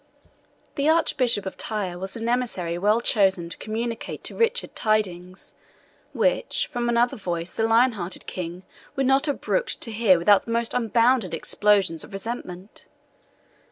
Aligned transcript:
The 0.77 0.89
Archbishop 0.89 1.45
of 1.45 1.57
Tyre 1.57 1.99
was 1.99 2.15
an 2.15 2.27
emissary 2.27 2.75
well 2.79 3.01
chosen 3.01 3.49
to 3.49 3.57
communicate 3.59 4.23
to 4.23 4.35
Richard 4.35 4.75
tidings, 4.75 5.53
which 6.11 6.65
from 6.65 6.89
another 6.89 7.15
voice 7.15 7.53
the 7.53 7.67
lion 7.67 7.91
hearted 7.91 8.25
King 8.25 8.63
would 8.95 9.05
not 9.05 9.27
have 9.27 9.39
brooked 9.41 9.79
to 9.81 9.91
hear 9.91 10.17
without 10.17 10.45
the 10.45 10.51
most 10.51 10.73
unbounded 10.73 11.35
explosions 11.35 12.03
of 12.03 12.13
resentment. 12.13 12.87